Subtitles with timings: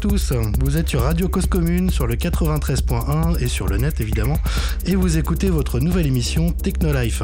[0.00, 4.38] Tous, vous êtes sur Radio Cause Commune sur le 93.1 et sur le net évidemment,
[4.86, 7.22] et vous écoutez votre nouvelle émission Techno Life.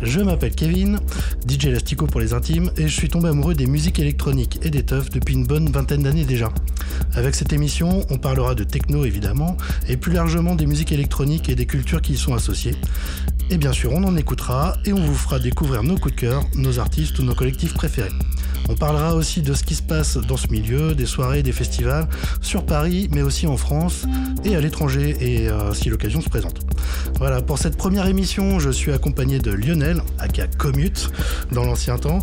[0.00, 1.00] Je m'appelle Kevin,
[1.48, 4.84] DJ Elastico pour les intimes, et je suis tombé amoureux des musiques électroniques et des
[4.84, 6.52] teufs depuis une bonne vingtaine d'années déjà.
[7.14, 9.56] Avec cette émission, on parlera de techno évidemment,
[9.88, 12.76] et plus largement des musiques électroniques et des cultures qui y sont associées.
[13.50, 16.44] Et bien sûr, on en écoutera et on vous fera découvrir nos coups de cœur,
[16.54, 18.12] nos artistes ou nos collectifs préférés.
[18.68, 22.08] On parlera aussi de ce qui se passe dans ce milieu, des soirées, des festivals,
[22.40, 24.06] sur Paris, mais aussi en France
[24.44, 26.60] et à l'étranger, et euh, si l'occasion se présente.
[27.18, 31.10] Voilà, pour cette première émission, je suis accompagné de Lionel, aka Commute,
[31.52, 32.20] dans l'ancien temps,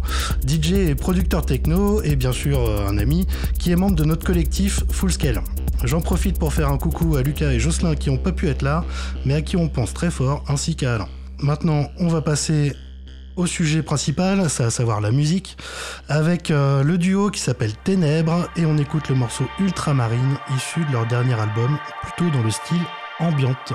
[0.48, 3.28] DJ et producteur techno, et bien sûr euh, un ami,
[3.60, 5.42] qui est membre de notre collectif Full Scale.
[5.84, 8.62] J'en profite pour faire un coucou à Lucas et Jocelyn qui n'ont pas pu être
[8.62, 8.84] là,
[9.26, 11.08] mais à qui on pense très fort, ainsi qu'à Alain.
[11.40, 12.74] Maintenant, on va passer
[13.36, 15.58] au sujet principal, c'est à savoir la musique,
[16.10, 20.92] avec euh, le duo qui s'appelle Ténèbres et on écoute le morceau Ultramarine issu de
[20.92, 22.82] leur dernier album, plutôt dans le style
[23.20, 23.74] ambiante.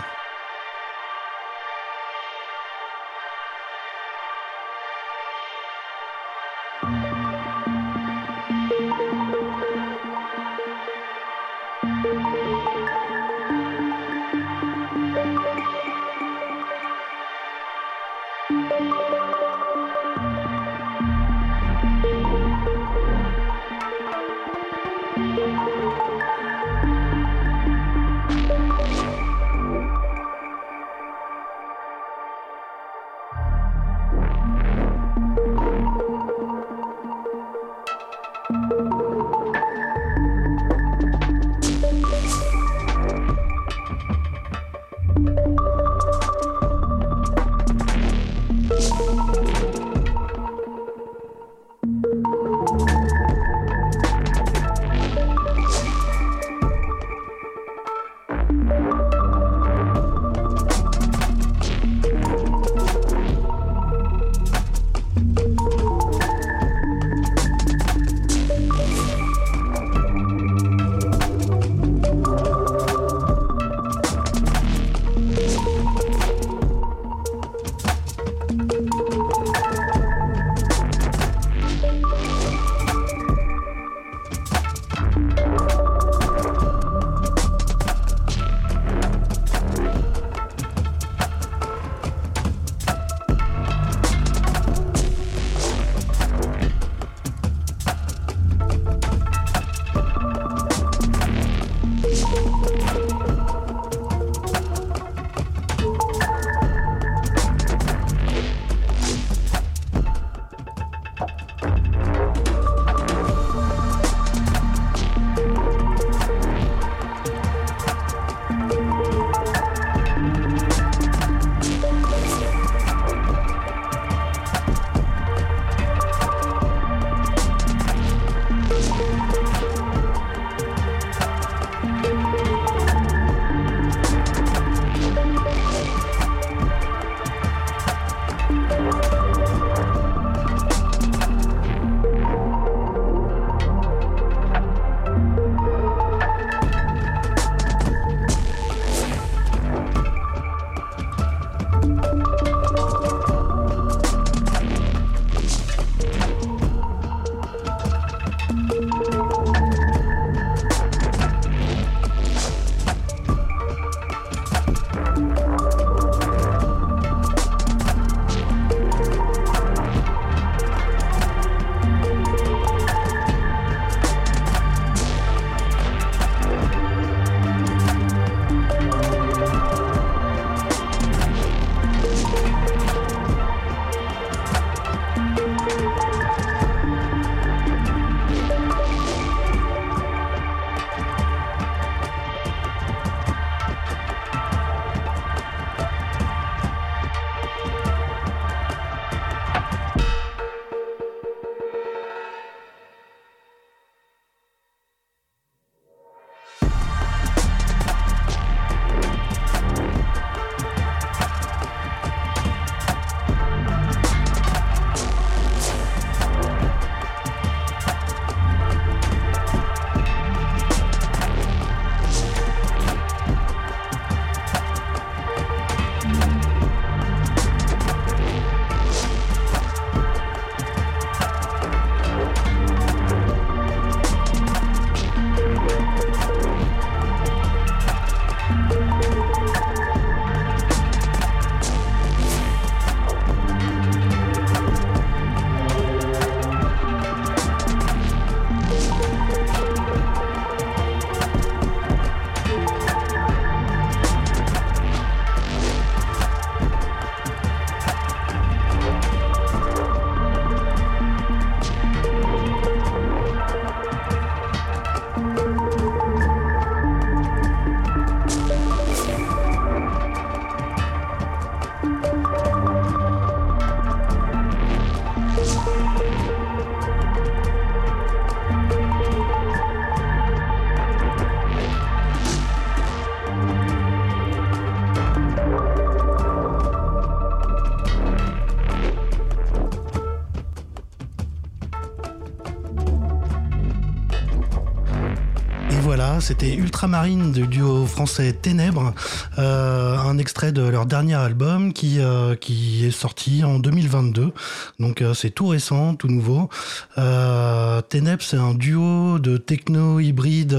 [296.27, 298.93] C'était Ultramarine du duo français Ténèbres,
[299.39, 304.33] euh, un extrait de leur dernier album qui, euh, est sorti en 2022.
[304.81, 306.49] Donc euh, c'est tout récent, tout nouveau.
[306.97, 310.59] Ténèbres, c'est un duo de techno hybride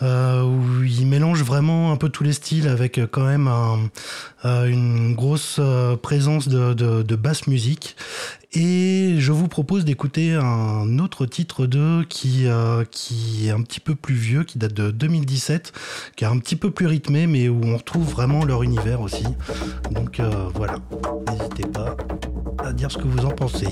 [0.00, 3.50] où ils mélangent vraiment un peu tous les styles avec quand même
[4.44, 5.60] une grosse
[6.00, 7.94] présence de basse musique.
[8.54, 13.80] Et je vous propose d'écouter un autre titre d'eux qui, euh, qui est un petit
[13.80, 15.72] peu plus vieux, qui date de 2017,
[16.16, 19.24] qui est un petit peu plus rythmé, mais où on retrouve vraiment leur univers aussi.
[19.90, 20.76] Donc euh, voilà,
[21.30, 21.94] n'hésitez pas
[22.64, 23.68] à dire ce que vous en pensez.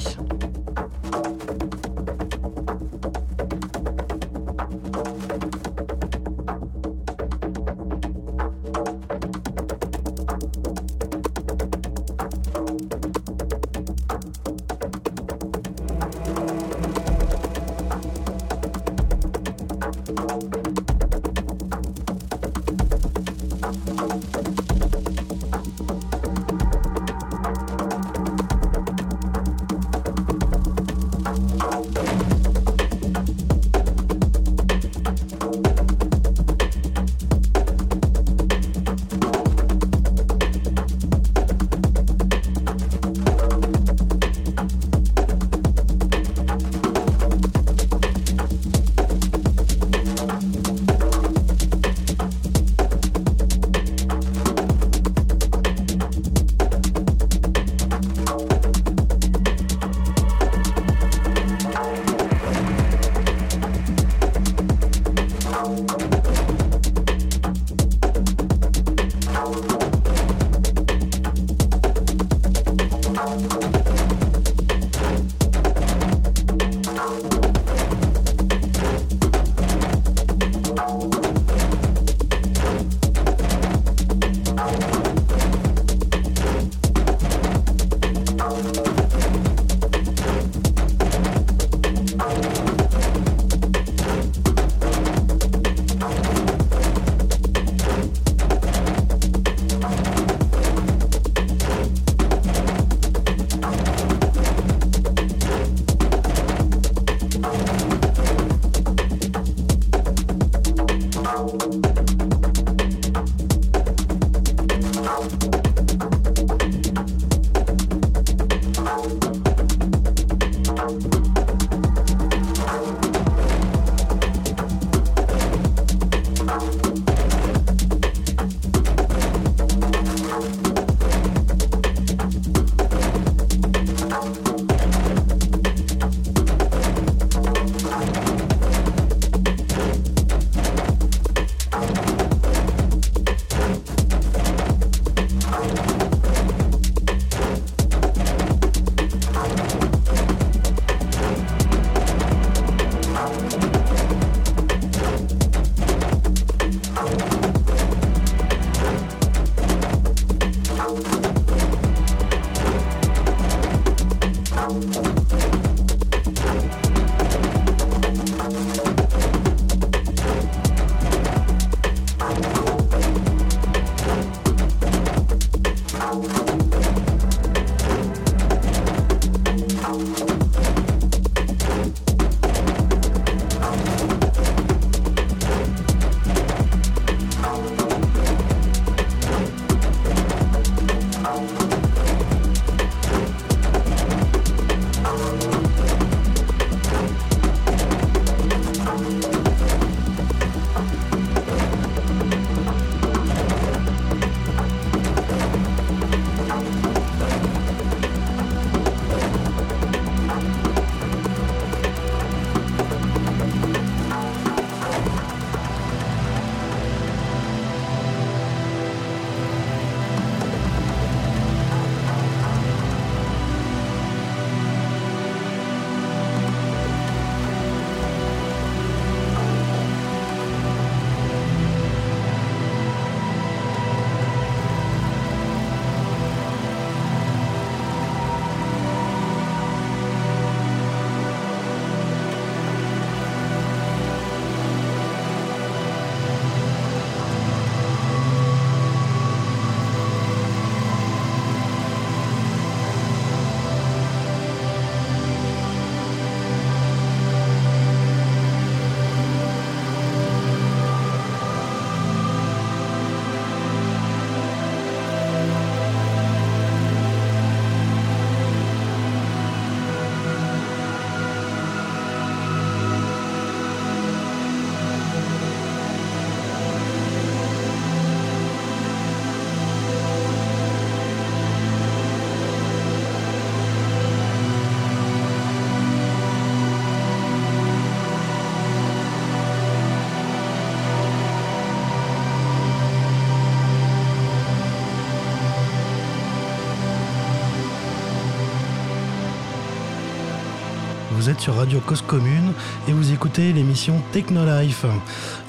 [301.49, 302.53] Radio Cause Commune
[302.89, 304.85] et vous écoutez l'émission Technolife.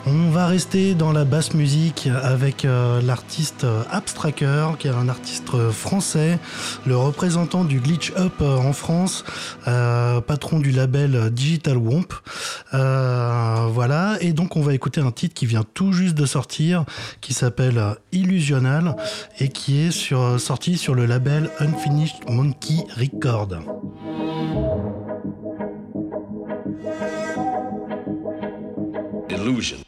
[0.06, 5.10] On va rester dans la basse musique avec euh, l'artiste euh, Abstracker, qui est un
[5.10, 6.40] artiste euh, français,
[6.86, 9.26] le représentant du Glitch Up en France,
[9.66, 12.14] patron du label Digital Womp.
[12.72, 16.86] voilà, et donc on va écouter un titre qui vient tout juste de sortir,
[17.20, 18.96] qui s'appelle Illusional
[19.40, 19.92] et qui est
[20.38, 23.50] sorti sur le label Unfinished Monkey Record.
[29.48, 29.87] Illusion.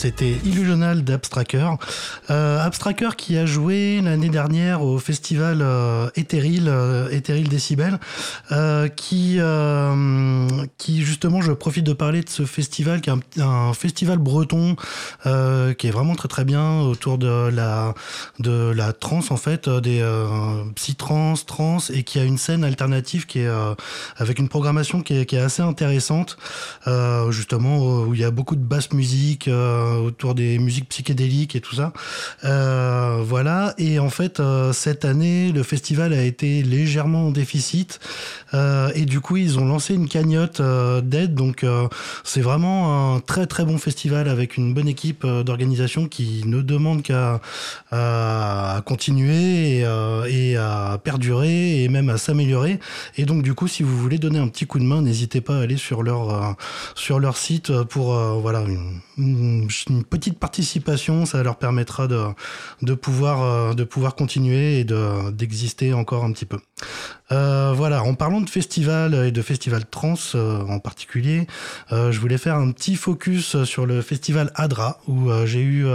[0.00, 1.72] C'était Illusional d'Abstracker.
[2.30, 5.62] Euh, Abstracker qui a joué l'année dernière au festival
[6.16, 7.98] Ethereal, euh, Decibel,
[8.50, 9.38] euh, qui, qui
[11.20, 14.76] justement, je profite de parler de ce festival, qui est un, festival breton,
[15.24, 17.94] qui est vraiment très très bien autour de la,
[18.38, 20.02] de la trance en fait, des
[20.74, 23.50] psy-trans, trans, et qui a une scène alternative qui est
[24.16, 26.38] avec une programmation qui est, assez intéressante,
[27.28, 31.74] justement où il y a beaucoup de basse musique autour des musiques psychédéliques et tout
[31.74, 31.92] ça.
[32.44, 33.74] Euh, voilà.
[33.78, 38.00] Et en fait, euh, cette année, le festival a été légèrement en déficit.
[38.54, 40.60] Euh, et du coup, ils ont lancé une cagnotte
[41.10, 41.64] Donc,
[42.24, 47.02] c'est vraiment un très très bon festival avec une bonne équipe d'organisation qui ne demande
[47.02, 47.40] qu'à
[48.84, 49.80] continuer
[50.28, 52.80] et, à perdurer et même à s'améliorer.
[53.16, 55.56] Et donc, du coup, si vous voulez donner un petit coup de main, n'hésitez pas
[55.56, 56.56] à aller sur leur
[56.94, 58.64] sur leur site pour voilà
[59.20, 59.68] une,
[60.08, 62.24] petite participation, ça leur permettra de,
[62.82, 64.84] de, pouvoir, euh, de pouvoir continuer et
[65.32, 66.58] d'exister encore un petit peu.
[67.32, 71.46] Euh, voilà, en parlant de festival et de festival trans euh, en particulier,
[71.92, 75.86] euh, je voulais faire un petit focus sur le festival Adra où j'ai eu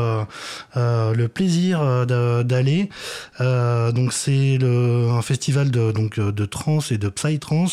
[0.76, 2.90] le plaisir d'aller.
[3.40, 7.68] donc c'est un festival de donc de trans et de psy-trans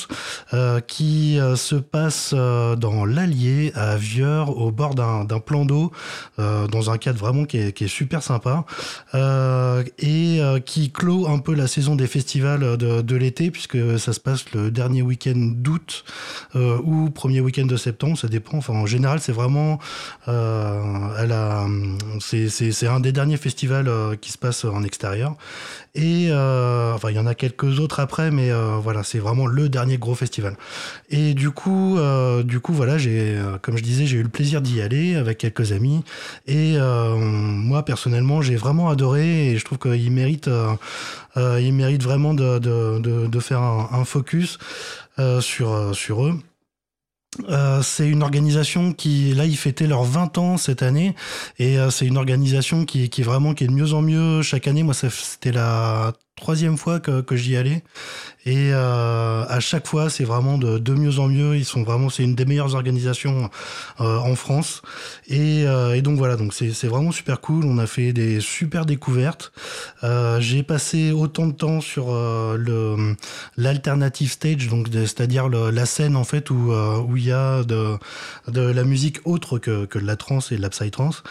[0.86, 5.92] qui se passe dans l'Allier à Vieur au bord d'un plan d'eau
[6.38, 8.64] dans un cadre vraiment qui est, qui est super sympa
[9.14, 14.20] et qui clôt un peu la saison des festivals de, de l'été puisque ça se
[14.20, 16.04] passe le dernier week-end d'août
[16.54, 18.60] euh, ou premier week-end de septembre, ça dépend.
[18.68, 19.78] En général, c'est vraiment,
[20.28, 21.18] euh,
[22.20, 25.36] c'est un des derniers festivals euh, qui se passe en extérieur.
[25.94, 28.50] Et enfin, il y en a quelques autres après, mais
[28.80, 30.56] voilà, c'est vraiment le dernier gros festival.
[31.10, 31.98] Et du coup,
[32.44, 35.72] du coup, voilà, j'ai, comme je disais, j'ai eu le plaisir d'y aller avec quelques
[35.72, 36.02] amis.
[36.46, 40.48] Et moi, personnellement, j'ai vraiment adoré et je trouve qu'il mérite
[41.36, 44.58] euh, ils méritent vraiment de, de, de, faire un, un focus
[45.18, 46.34] euh, sur, euh, sur eux.
[47.48, 51.14] Euh, c'est une organisation qui, là, ils fêtaient leurs 20 ans cette année,
[51.58, 54.68] et euh, c'est une organisation qui, qui vraiment qui est de mieux en mieux chaque
[54.68, 54.82] année.
[54.82, 57.82] Moi, c'était la troisième fois que, que j'y allais.
[58.44, 61.56] Et euh, à chaque fois, c'est vraiment de, mieux en mieux.
[61.56, 63.50] Ils sont vraiment, c'est une des meilleures organisations
[64.00, 64.82] euh, en France.
[65.28, 67.64] Et, euh, et, donc voilà, donc c'est vraiment super cool.
[67.64, 69.52] On a fait des super découvertes.
[70.02, 73.14] Euh, j'ai passé autant de temps sur euh,
[73.56, 76.72] l'alternative stage, donc c'est-à-dire la scène en fait où
[77.16, 77.98] il y a de
[78.48, 81.22] la musique autre que de la trance et de la psytrance.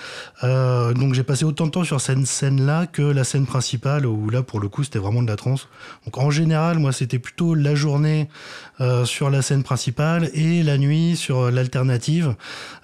[0.41, 4.29] donc j'ai passé autant de temps sur cette scène là que la scène principale où
[4.29, 5.67] là pour le coup c'était vraiment de la trance.
[6.05, 8.29] Donc en général, moi c'était plutôt la journée
[8.79, 12.35] euh, sur la scène principale et la nuit sur l'alternative,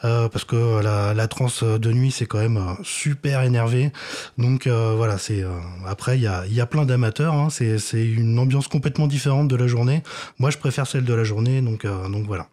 [0.06, 3.92] euh, parce que la, trance de nuit c'est quand même euh, super énervé.
[4.40, 5.46] Donc voilà, c'est
[5.86, 9.56] après il y a, y a plein d'amateurs, hein, c'est une ambiance complètement différente de
[9.56, 10.02] la journée.
[10.40, 12.48] Moi je préfère celle de la journée, donc donc voilà.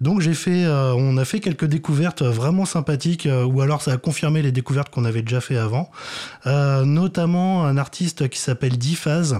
[0.00, 4.42] Donc j'ai fait, on a fait quelques découvertes vraiment sympathiques, ou alors ça a confirmé
[4.42, 5.90] les découvertes qu'on avait déjà fait avant,
[6.46, 9.38] notamment un artiste qui s'appelle Diphase,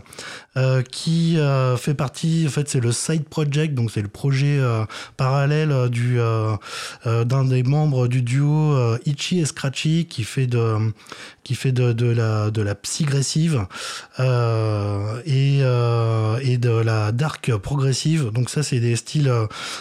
[0.91, 1.39] qui
[1.77, 4.85] fait partie, en fait c'est le side project, donc c'est le projet euh,
[5.17, 6.57] parallèle euh, du euh,
[7.25, 10.93] d'un des membres du duo Ichi et Scratchy qui fait de
[11.45, 13.67] qui fait de, la de la psygressive
[14.19, 15.61] et
[16.59, 18.31] de la dark progressive.
[18.33, 19.33] Donc ça c'est des styles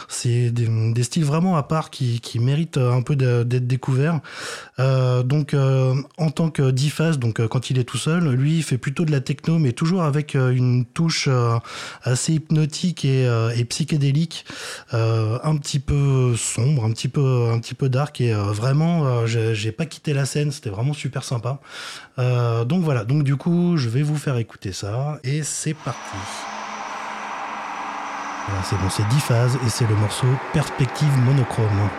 [0.07, 4.19] c'est des, styles vraiment à part qui méritent un peu d'être découverts.
[4.77, 9.05] donc en tant que diphase, donc quand il est tout seul, lui il fait plutôt
[9.05, 11.29] de la techno mais toujours avec une touche
[12.03, 14.45] assez hypnotique et, euh, et psychédélique,
[14.93, 19.25] euh, un petit peu sombre, un petit peu, un petit peu dark et euh, vraiment,
[19.25, 21.52] j'ai pas quitté la scène, c'était vraiment super sympa.
[22.17, 26.17] Donc voilà, donc du coup, je vais vous faire écouter ça et c'est parti.
[28.63, 31.89] C'est bon, c'est 10 phases et c'est le morceau Perspective monochrome.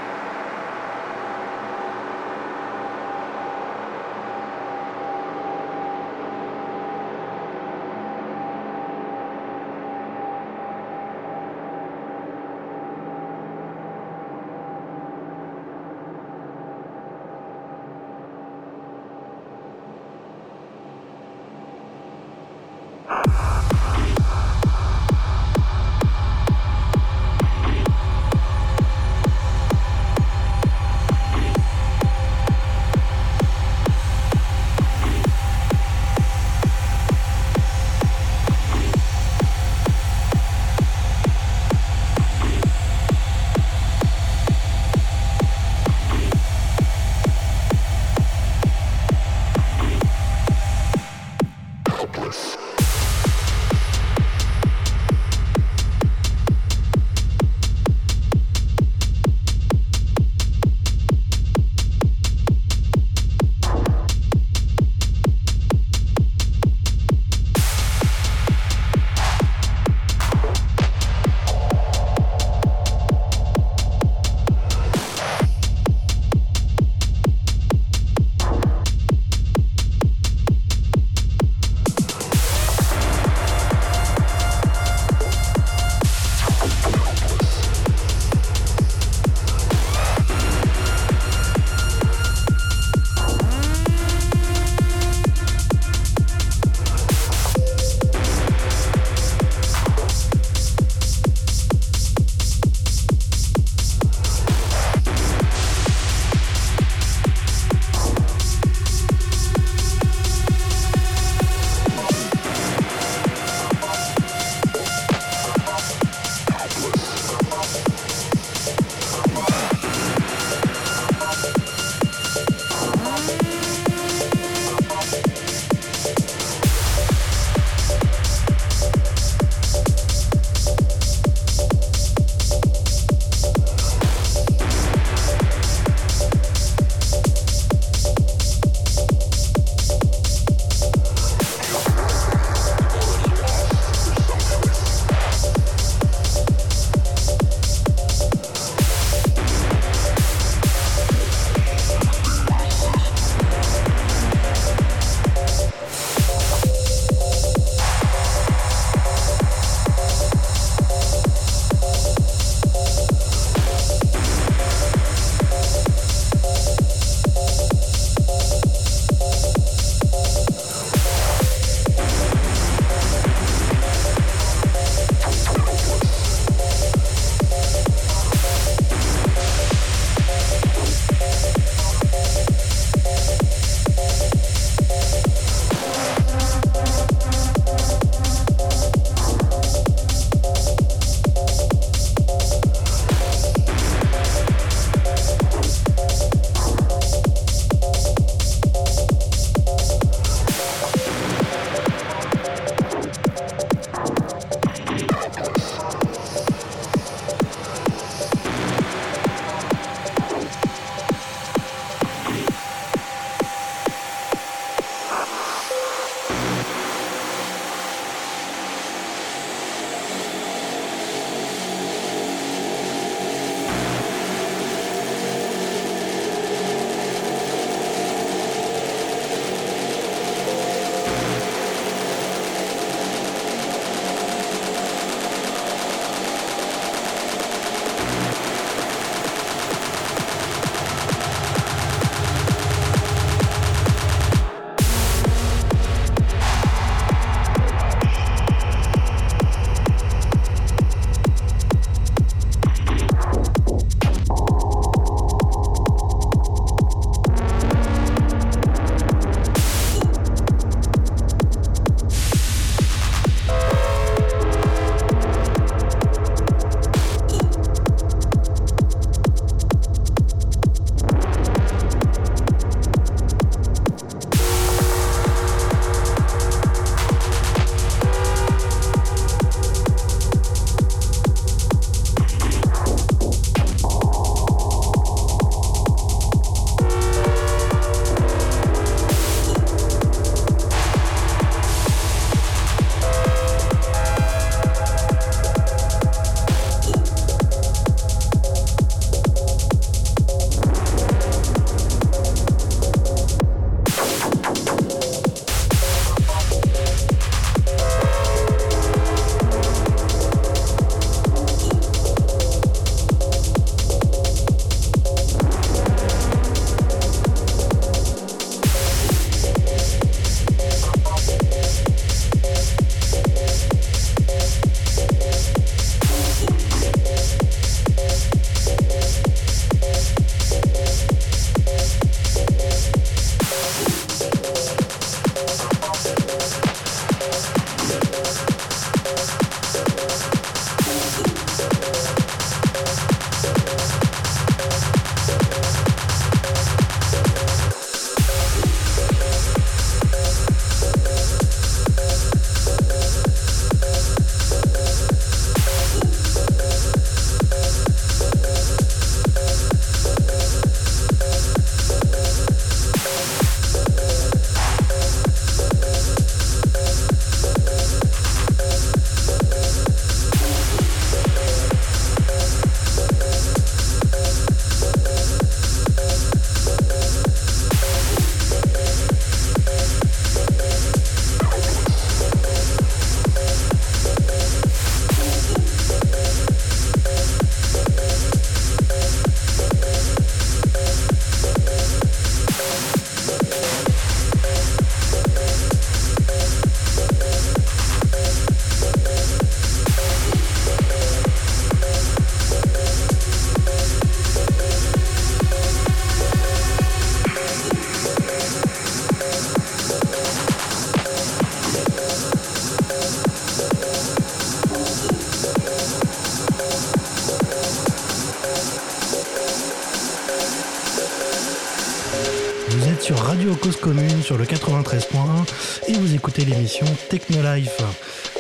[423.65, 427.81] Cause Commune sur le 93.1 et vous écoutez l'émission Technolife.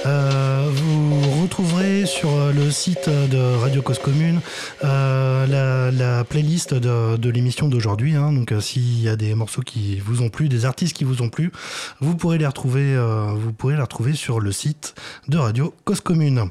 [0.04, 4.40] Euh, vous retrouverez sur euh, le site de Radio Cause Commune
[4.84, 8.14] euh, la, playlist de, l'émission d'aujourd'hui.
[8.16, 8.32] Hein.
[8.32, 11.30] donc s'il y a des morceaux qui vous ont plu, des artistes qui vous ont
[11.30, 11.52] plu,
[12.00, 12.94] vous pourrez les retrouver,
[13.34, 14.94] vous pourrez les retrouver sur le site
[15.28, 16.50] de Radio Cause Commune.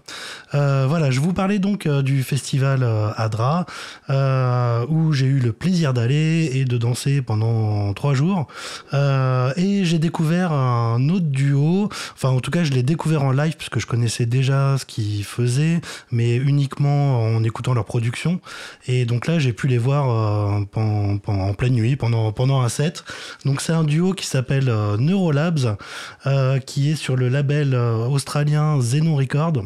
[0.54, 2.88] Voilà, je vous parlais donc du festival
[3.18, 3.66] Adra
[4.10, 8.48] où j'ai eu le plaisir d'aller et de danser pendant trois jours.
[8.94, 13.56] et j'ai découvert un autre duo, enfin en tout cas je l'ai découvert en live
[13.58, 18.39] puisque je connaissais déjà ce qu'ils faisaient, mais uniquement en écoutant leur production.
[18.88, 23.04] Et donc là, j'ai pu les voir euh, en, pleine nuit, pendant, pendant un set.
[23.46, 25.78] Donc c'est un duo qui s'appelle euh, Neurolabs,
[26.26, 29.63] euh, qui est sur le label australien Xenon Record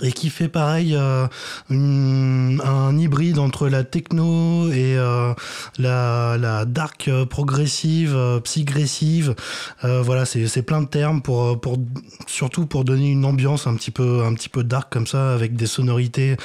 [0.00, 1.26] et qui fait pareil euh,
[1.70, 5.34] un hybride entre la techno et euh,
[5.78, 9.34] la, la, dark progressive, euh, psygressive.
[9.82, 11.78] voilà, c'est plein de termes pour, pour
[12.26, 15.56] surtout pour donner une ambiance un petit peu un petit peu dark comme ça avec
[15.56, 16.36] des sonorités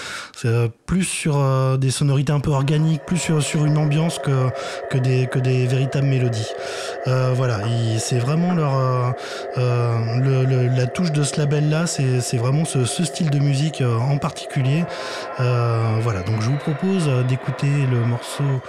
[0.86, 4.50] plus sur des sonorités un peu organiques, plus sur, sur une ambiance que
[4.90, 6.52] que des que des véritables mélodies.
[7.06, 7.62] voilà,
[8.00, 9.14] c'est vraiment leur
[9.56, 14.18] le, la touche de ce label là, c'est vraiment ce style de musique euh, en
[14.18, 14.86] particulier.
[15.40, 18.62] Euh, voilà, donc je vous propose d'écouter le morceau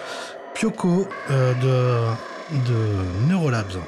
[1.30, 3.78] euh, de, de Neurolabs.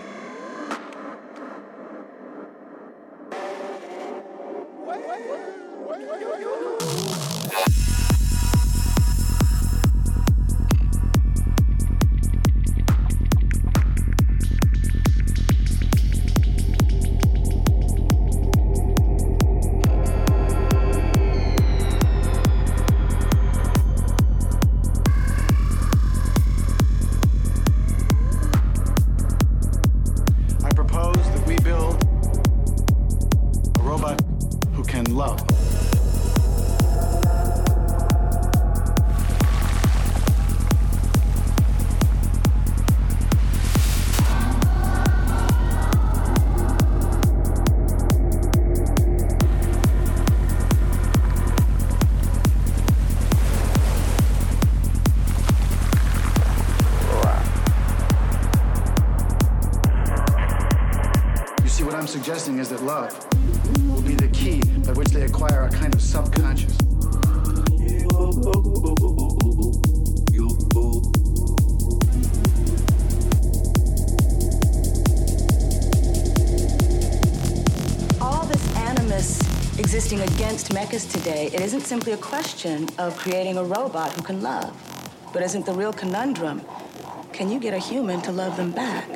[81.90, 84.70] Simply a question of creating a robot who can love.
[85.32, 86.62] But isn't the real conundrum
[87.32, 89.08] can you get a human to love them back?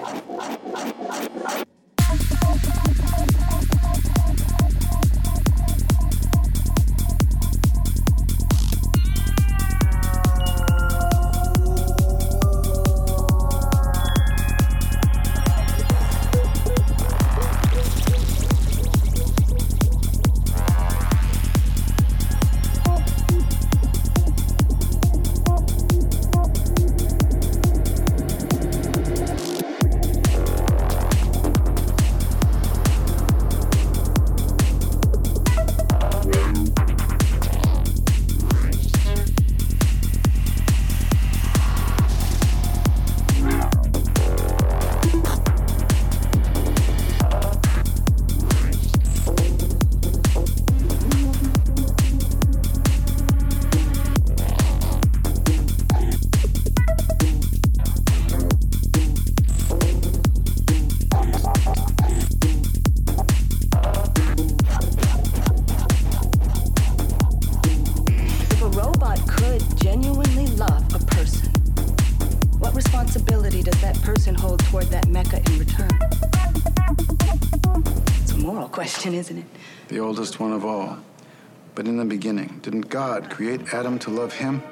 [83.35, 84.63] Create Adam to love him?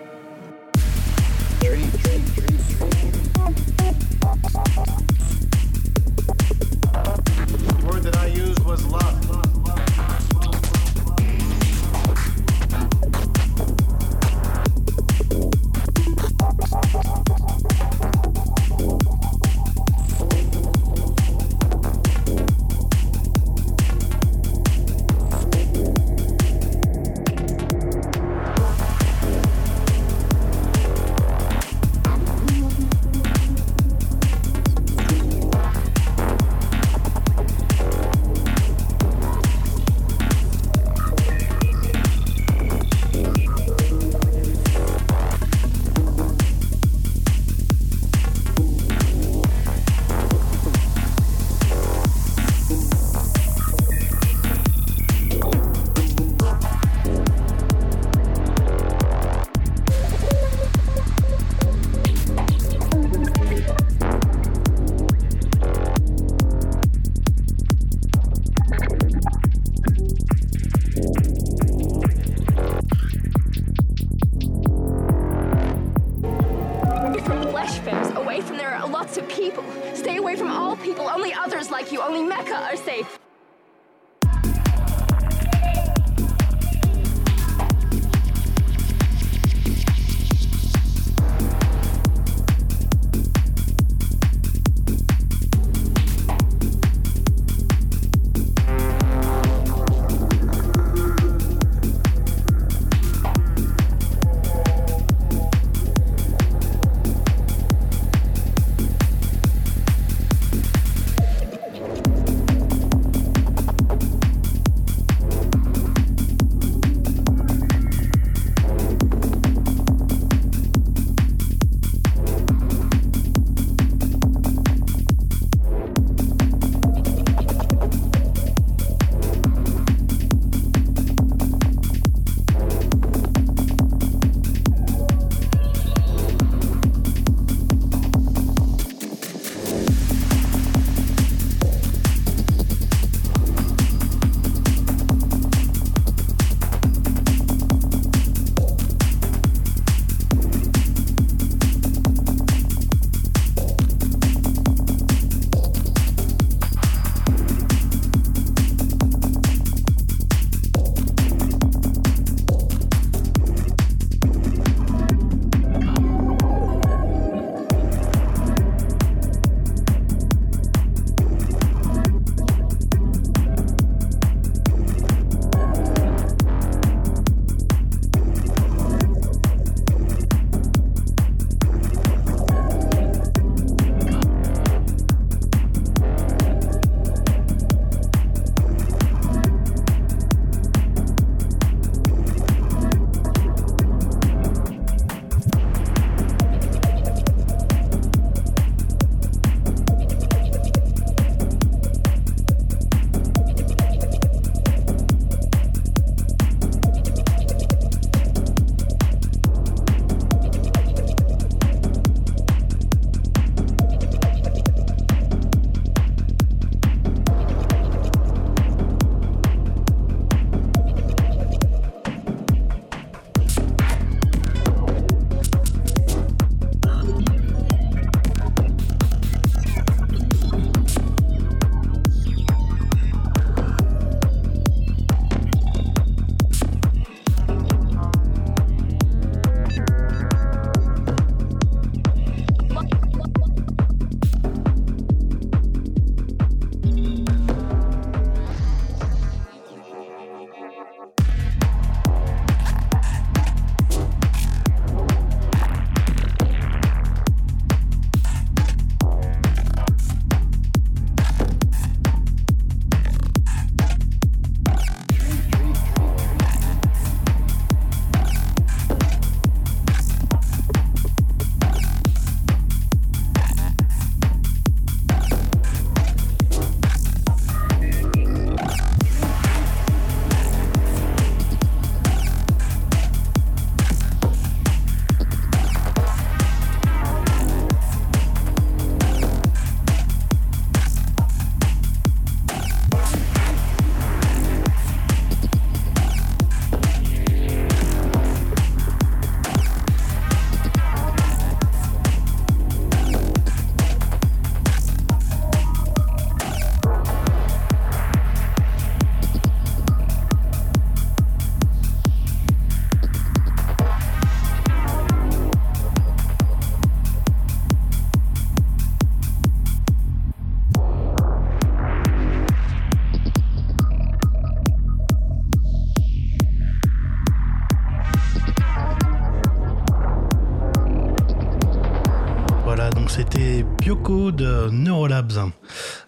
[335.23, 335.53] Neurolabs.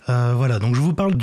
[0.09, 1.15] Euh, voilà, donc je vous parle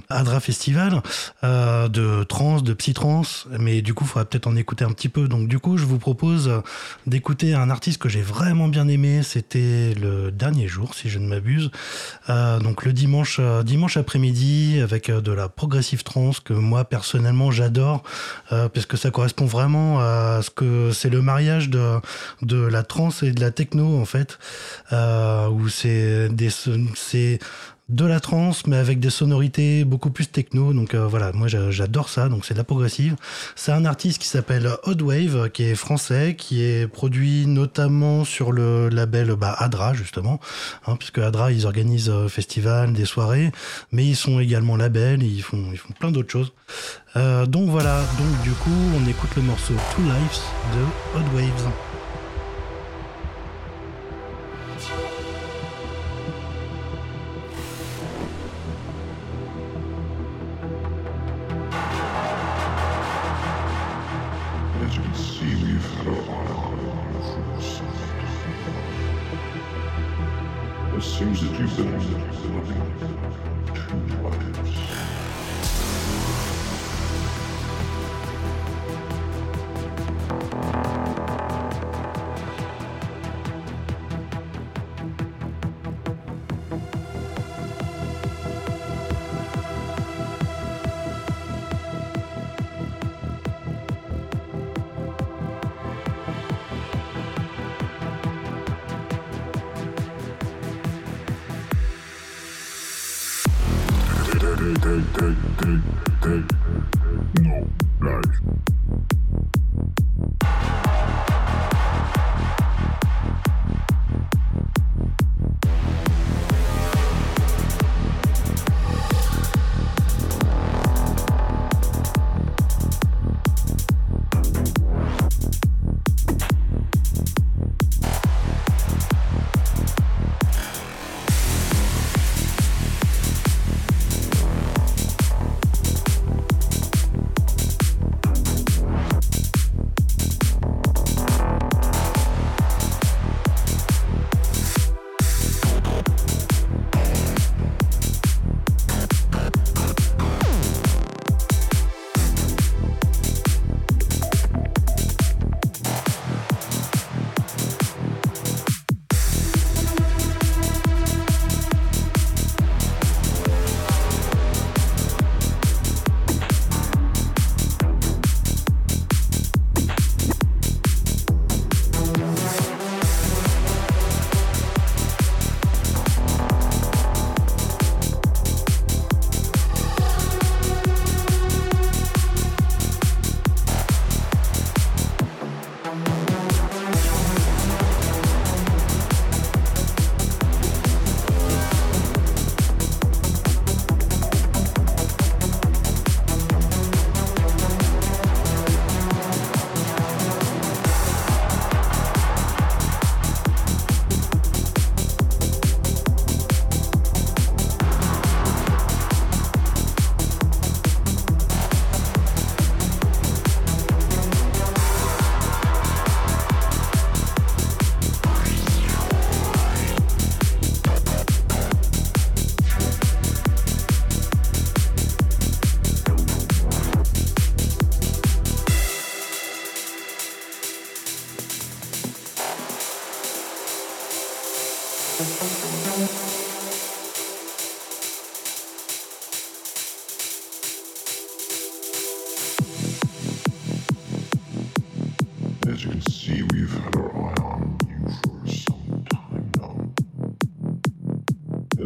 [0.00, 1.02] du Hadra Festival,
[1.44, 5.08] euh, de trance, de psytrance, mais du coup, il faudra peut-être en écouter un petit
[5.08, 5.28] peu.
[5.28, 6.50] Donc du coup, je vous propose
[7.06, 9.22] d'écouter un artiste que j'ai vraiment bien aimé.
[9.22, 11.70] C'était le dernier jour, si je ne m'abuse.
[12.28, 18.02] Euh, donc le dimanche, dimanche après-midi, avec de la progressive trance que moi personnellement j'adore,
[18.48, 21.98] parce que ça correspond vraiment à ce que c'est le mariage de
[22.42, 24.38] de la trance et de la techno en fait,
[24.92, 26.50] où c'est des
[26.94, 27.38] c'est
[27.90, 30.72] de la trance, mais avec des sonorités beaucoup plus techno.
[30.72, 32.28] Donc euh, voilà, moi j'adore ça.
[32.28, 33.16] Donc c'est de la progressive.
[33.56, 38.52] C'est un artiste qui s'appelle Odd Wave, qui est français, qui est produit notamment sur
[38.52, 40.40] le label bah, Adra justement,
[40.86, 43.52] hein, puisque Adra ils organisent euh, festivals, des soirées,
[43.92, 46.52] mais ils sont également label, ils font ils font plein d'autres choses.
[47.16, 50.40] Euh, donc voilà, donc du coup on écoute le morceau Two Lives
[50.74, 51.99] de Odd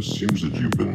[0.04, 0.93] seems that you've been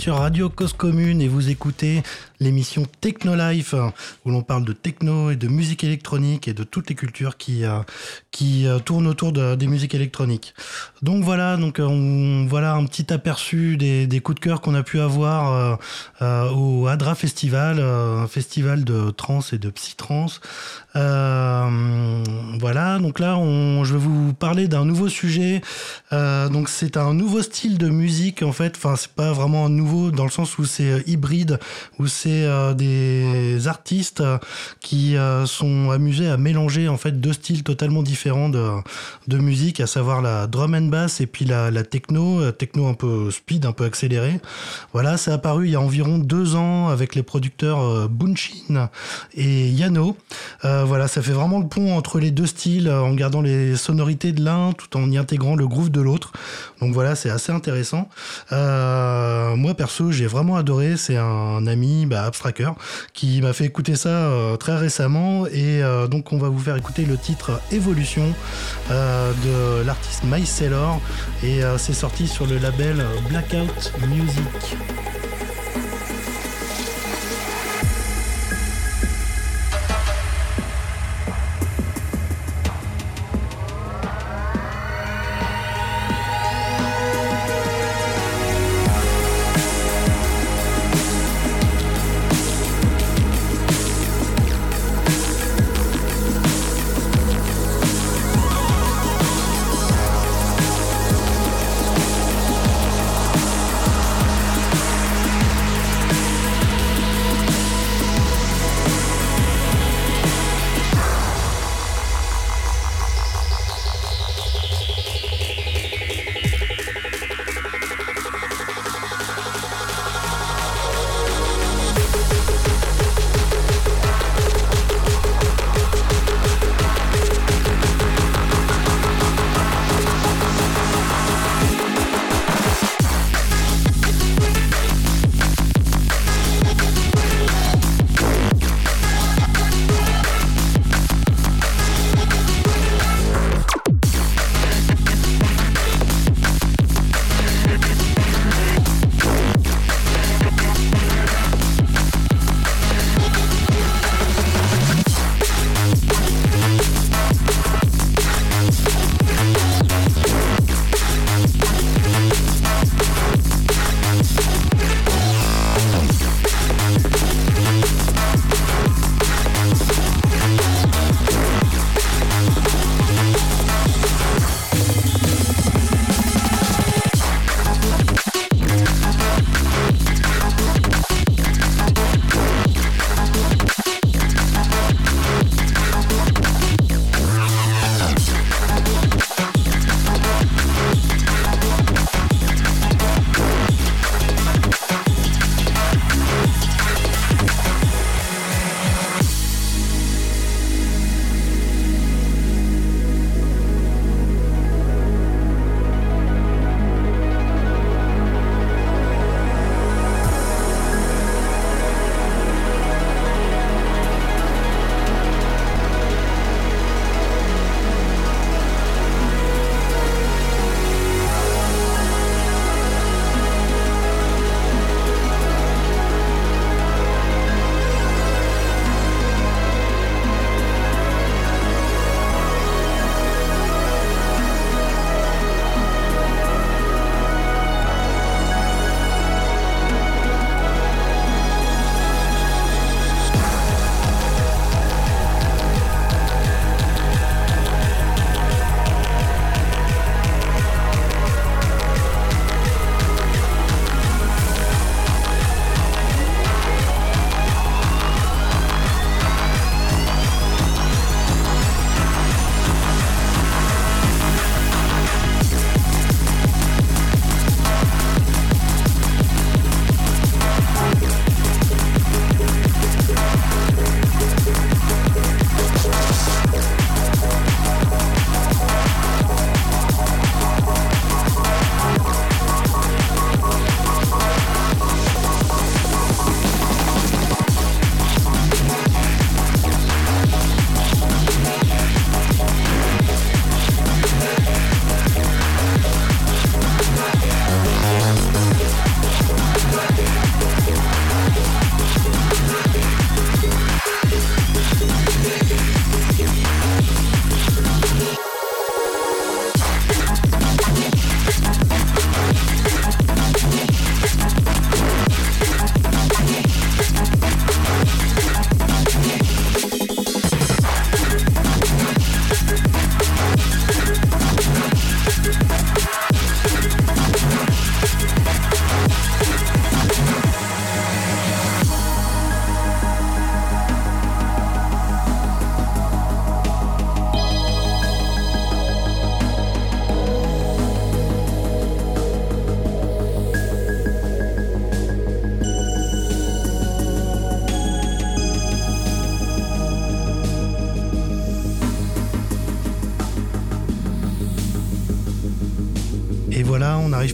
[0.00, 2.02] sur Radio Cause Commune et vous écoutez
[2.40, 3.74] l'émission Techno Life
[4.24, 7.66] où l'on parle de techno et de musique électronique et de toutes les cultures qui,
[7.66, 7.80] euh,
[8.30, 10.54] qui euh, tournent autour de, des musiques électroniques.
[11.02, 14.82] Donc voilà, donc euh, voilà un petit aperçu des, des coups de cœur qu'on a
[14.82, 15.78] pu avoir
[16.22, 20.40] au Hadra Festival, un festival de trance et de psytrance.
[20.94, 25.60] Voilà, donc là on, je vais vous parler d'un nouveau sujet.
[26.10, 28.74] donc c'est un nouveau style de musique en fait.
[28.76, 31.58] Enfin c'est pas vraiment nouveau dans le sens où c'est hybride,
[31.98, 34.38] où c'est euh, des artistes euh,
[34.80, 39.86] qui euh, sont amusés à mélanger en fait deux styles totalement différents de, musique, à
[39.86, 43.72] savoir la drum and bass et puis la, la techno, techno un peu speed, un
[43.72, 44.40] peu accéléré.
[44.92, 48.90] Voilà, c'est apparu il y a environ deux ans avec les producteurs Bunchin
[49.34, 50.16] et Yano.
[50.84, 54.44] Voilà, ça fait vraiment le pont entre les deux styles en gardant les sonorités de
[54.44, 56.32] l'un tout en y intégrant le groove de l'autre.
[56.80, 58.08] Donc voilà, c'est assez intéressant.
[58.50, 60.96] moi perso, j'ai vraiment adoré.
[60.96, 62.72] C'est un ami, bah, Abstracker,
[63.12, 65.46] qui m'a fait écouter ça euh, très récemment.
[65.46, 68.34] Et euh, donc, on va vous faire écouter le titre Évolution
[68.90, 71.00] euh, de l'artiste My Sailor.
[71.42, 74.76] Et c'est sorti sur le label Blackout Music.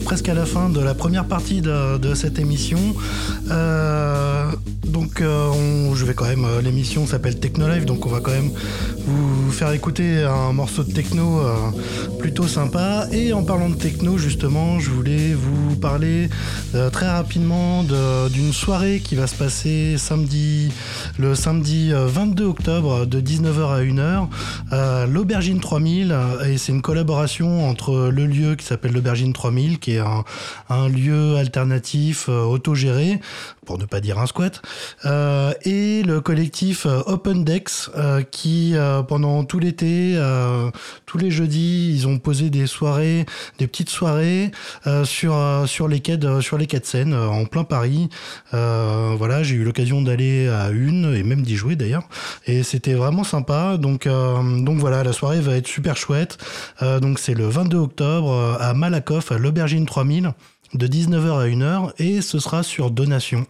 [0.07, 2.79] Presque à la fin de la première partie de, cette émission.
[3.51, 4.49] Euh,
[4.85, 8.31] donc euh, je vais quand même, euh, l'émission s'appelle Techno Live, donc on va quand
[8.31, 8.51] même
[9.05, 11.41] vous faire écouter un morceau de techno
[12.17, 13.07] plutôt sympa.
[13.11, 16.29] Et en parlant de techno, justement, je voulais vous parler
[16.91, 20.71] très rapidement d'une soirée qui va se passer samedi,
[21.17, 26.15] le samedi 22 octobre de 19h à 1h, l'Aubergine 3000.
[26.47, 30.03] Et c'est une collaboration entre le lieu qui s'appelle l'Aubergine 3000, qui est
[30.69, 33.19] un, lieu alternatif autogéré,
[33.67, 34.61] pour ne pas dire un squat,
[35.05, 38.75] euh, et le collectif euh, Open Decks euh, qui
[39.09, 40.17] pendant tout l'été,
[41.05, 43.25] tous les jeudis, ils ont posé des soirées,
[43.59, 44.51] des petites soirées
[45.03, 48.09] sur sur les quais de, sur les quais de Seine en plein Paris.
[48.51, 52.07] voilà, j'ai eu l'occasion d'aller à une et même d'y jouer d'ailleurs,
[52.45, 53.77] et c'était vraiment sympa.
[53.77, 56.37] Donc donc voilà, la soirée va être super chouette.
[57.01, 60.31] donc c'est le 22 octobre à Malakoff à l'Aubergine 3000
[60.73, 63.45] de 19h à 1h et ce sera sur donation.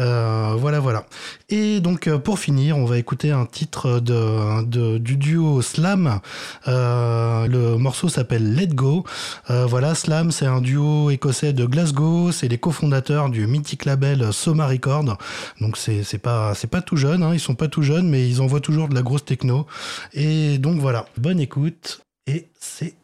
[0.00, 1.06] Euh, voilà, voilà.
[1.48, 6.20] Et donc euh, pour finir, on va écouter un titre de, du duo Slam.
[6.68, 9.04] Euh, le morceau s'appelle Let Go.
[9.48, 12.32] voilà, Slam, c'est un duo écossais de Glasgow.
[12.32, 15.18] C'est les cofondateurs du mythique label Soma Record.
[15.60, 17.22] Donc c'est pas pas tout jeune.
[17.22, 19.66] Hein, ils sont pas tout jeunes, mais ils envoient toujours de la grosse techno.
[20.12, 22.94] Et donc voilà, bonne écoute et c'est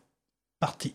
[0.61, 0.95] parti.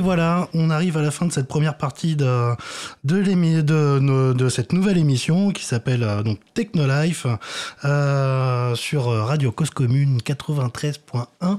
[0.00, 2.54] Voilà, on arrive à la fin de cette première partie de,
[3.10, 7.26] de, cette nouvelle émission qui s'appelle euh, donc Technolife
[7.84, 11.58] euh, sur Radio Cause Commune 93.1.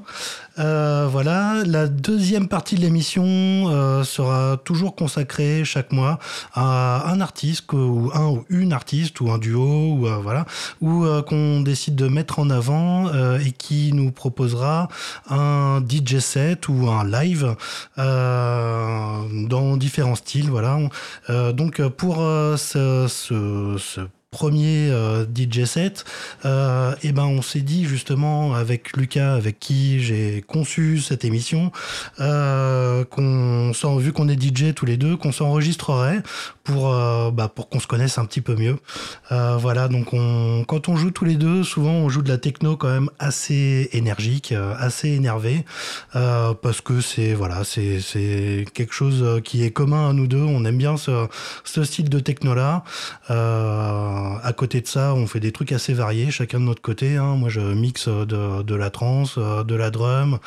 [0.60, 6.20] Euh, voilà, la deuxième partie de l'émission euh, sera toujours consacrée chaque mois
[6.54, 10.46] à un artiste ou un ou une artiste ou un duo ou euh, voilà,
[10.82, 14.88] ou qu'on décide de mettre en avant et qui nous proposera
[15.30, 17.56] un DJ set ou un live
[17.98, 20.50] dans différents styles.
[20.50, 20.78] Voilà,
[21.54, 24.02] donc pour ce, ce, ce
[24.32, 26.06] premier euh, DJ set,
[26.46, 31.74] euh, et ben on s'est dit justement avec Lucas, avec qui j'ai conçu cette émission,
[32.22, 36.24] euh, qu'on vu qu'on est DJ tous les deux, qu'on s'enregistrerait
[36.64, 38.78] pour euh, bah, pour qu'on se connaisse un petit peu mieux.
[39.34, 42.38] Euh, voilà, donc on, quand on joue tous les deux, souvent on joue de la
[42.38, 45.66] techno quand même assez énergique, euh, assez énervé,
[46.14, 50.42] parce que c'est voilà, c'est c'est quelque chose qui est commun à nous deux.
[50.42, 51.28] On aime bien ce,
[51.66, 52.86] ce style de techno là.
[54.44, 57.18] À côté de ça, on fait des trucs assez variés, chacun de notre côté.
[57.18, 57.36] Hein.
[57.36, 60.40] Moi, je mixe de, la trance, de la drum,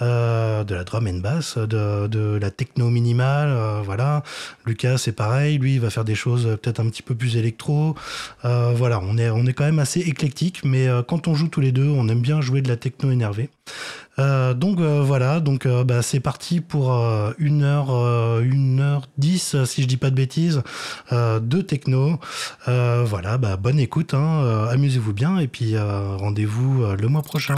[0.00, 3.82] de la drum and bass, de, la techno minimale.
[3.84, 4.22] voilà.
[4.66, 7.36] Lucas, c'est pareil lui, il va faire des choses euh, peut-être un petit peu plus
[7.36, 7.94] électro.
[8.44, 11.48] Euh, voilà, on est, on est quand même assez éclectique, mais euh, quand on joue
[11.48, 13.48] tous les deux, on aime bien jouer de la techno énervée.
[14.18, 19.96] Donc voilà, donc bah, c'est parti pour 1 heure, 1 heure 10 si je dis
[19.96, 20.62] pas de bêtises,
[21.10, 22.18] de techno.
[22.66, 27.54] voilà, bah, bonne écoute, hein, amusez-vous bien et puis rendez-vous le mois prochain.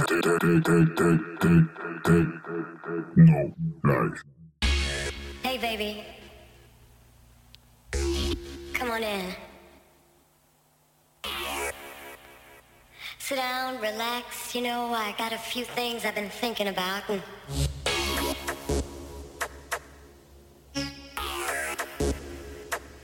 [13.26, 14.54] Sit down, relax.
[14.54, 17.04] You know, I got a few things I've been thinking about.
[17.08, 17.22] And...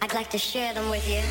[0.02, 1.22] I'd like to share them with you.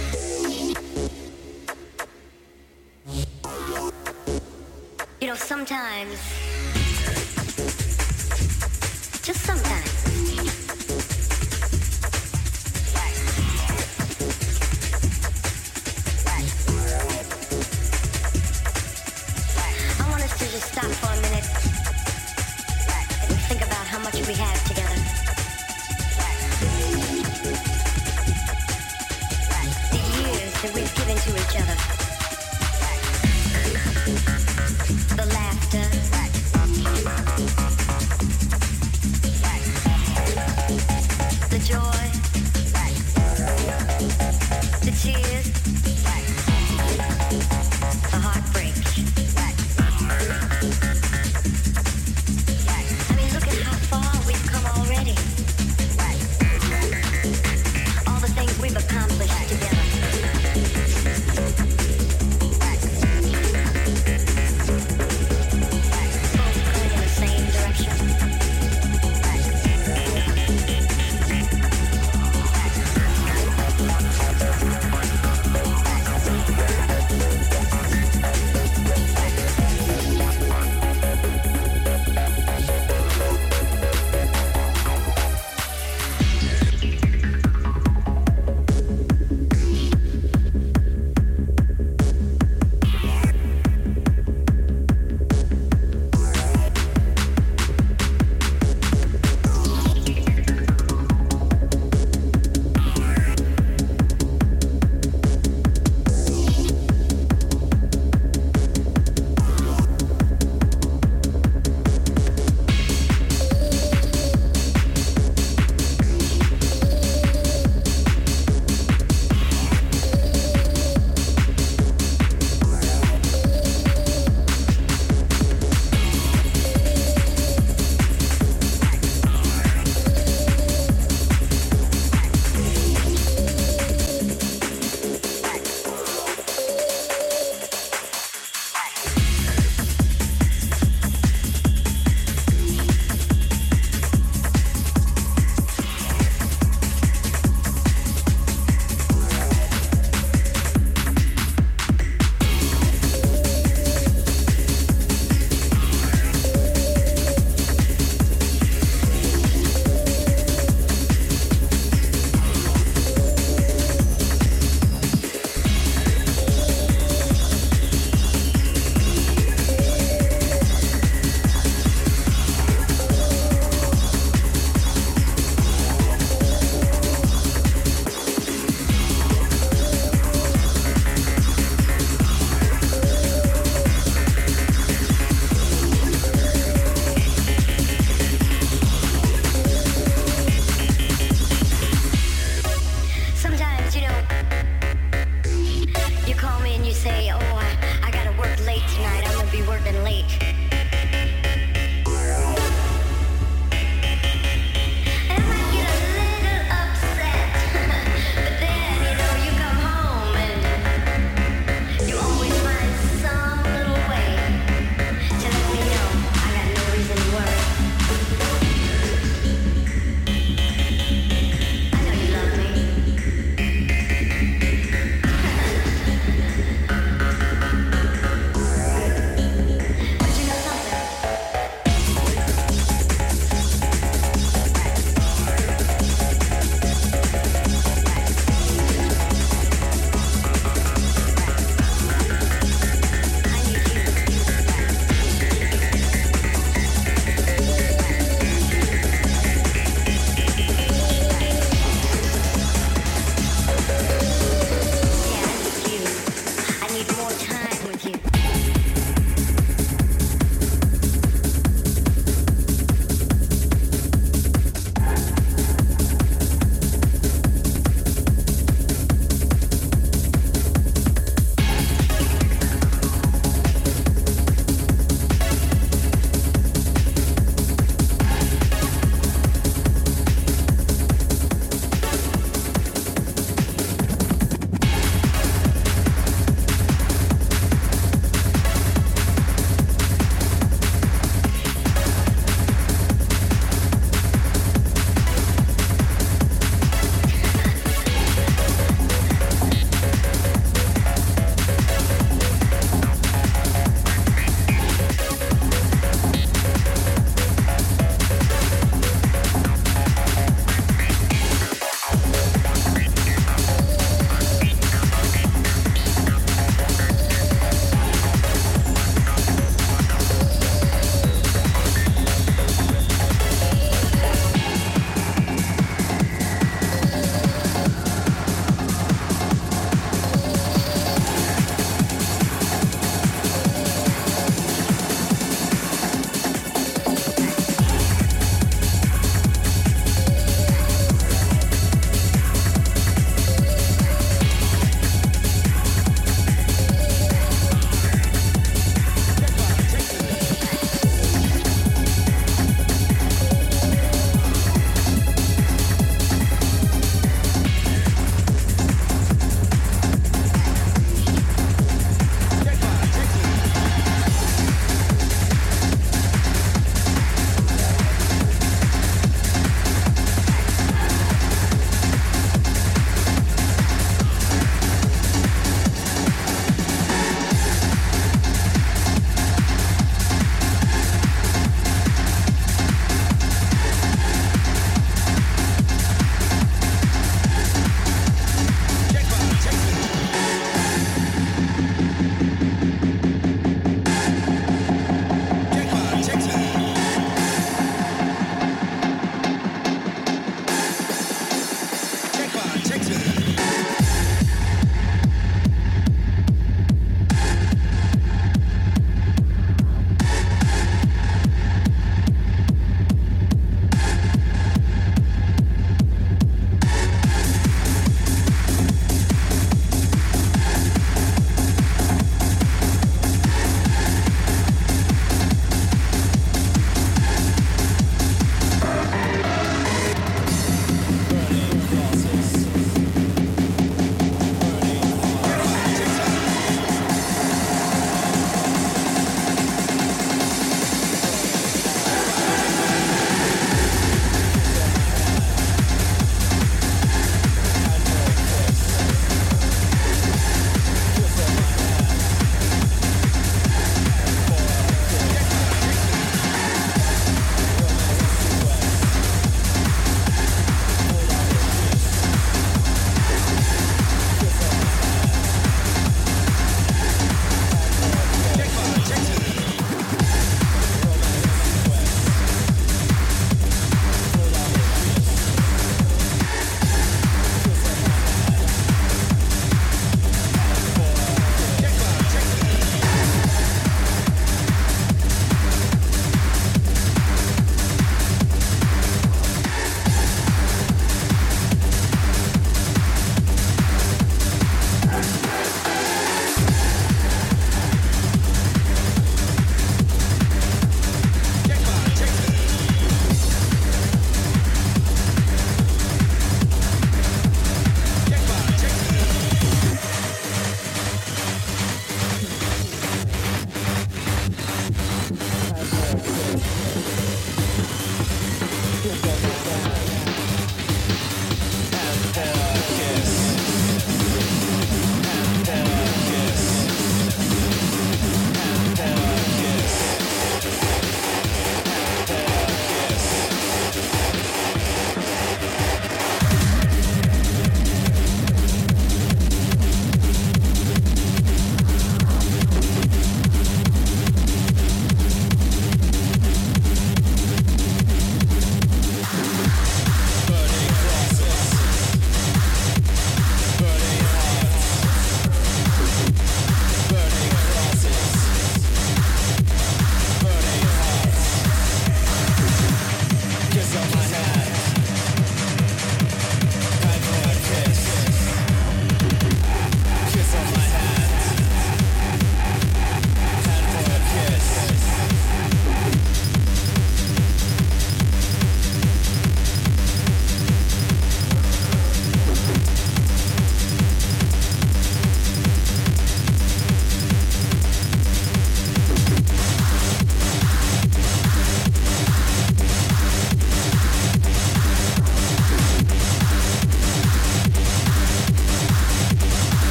[5.21, 6.17] You know, sometimes,
[9.21, 10.58] just sometimes,
[20.59, 21.45] stop for a minute
[23.23, 24.95] and think about how much we have together.
[29.91, 31.98] The years that we've given to each other.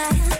[0.00, 0.39] time.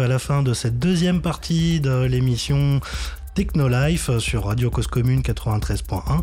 [0.00, 2.80] À la fin de cette deuxième partie de l'émission
[3.34, 6.22] Technolife sur Radio Cause Commune 93.1.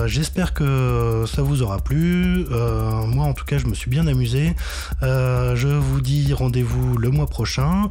[0.00, 2.46] Euh, J'espère que ça vous aura plu.
[2.50, 4.54] Euh, moi, en tout cas, je me suis bien amusé.
[5.02, 7.90] Euh, je vous dis rendez-vous le mois prochain.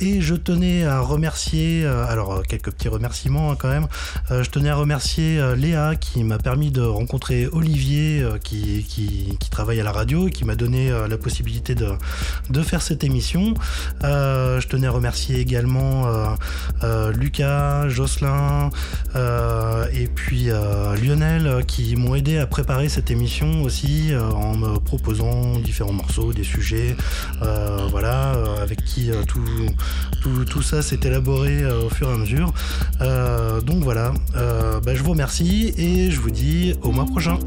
[0.00, 3.86] Et je tenais à remercier, alors quelques petits remerciements hein, quand même.
[4.30, 9.92] Je tenais à remercier Léa qui m'a permis de rencontrer Olivier qui, travaille à la
[9.92, 13.54] radio et qui m'a donné la possibilité de, faire cette émission.
[14.02, 16.06] Je tenais à remercier également
[17.14, 18.70] Lucas, Jocelyn
[19.92, 24.56] et puis euh, Lionel euh, qui m'ont aidé à préparer cette émission aussi euh, en
[24.56, 26.96] me proposant différents morceaux, des sujets,
[27.42, 29.44] euh, voilà, euh, avec qui euh, tout,
[30.22, 32.52] tout, tout ça s'est élaboré euh, au fur et à mesure.
[33.00, 37.38] Euh, donc voilà, euh, bah, je vous remercie et je vous dis au mois prochain.